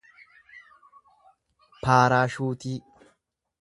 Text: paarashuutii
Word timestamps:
paarashuutii 1.83 2.75